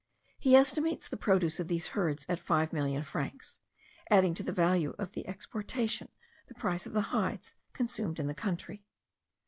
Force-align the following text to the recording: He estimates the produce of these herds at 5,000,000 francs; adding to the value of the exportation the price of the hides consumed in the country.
He 0.39 0.55
estimates 0.55 1.07
the 1.07 1.15
produce 1.15 1.59
of 1.59 1.67
these 1.67 1.89
herds 1.89 2.25
at 2.27 2.43
5,000,000 2.43 3.05
francs; 3.05 3.59
adding 4.09 4.33
to 4.33 4.41
the 4.41 4.51
value 4.51 4.95
of 4.97 5.11
the 5.11 5.27
exportation 5.27 6.09
the 6.47 6.55
price 6.55 6.87
of 6.87 6.93
the 6.93 7.13
hides 7.13 7.53
consumed 7.73 8.17
in 8.19 8.25
the 8.25 8.33
country. 8.33 8.83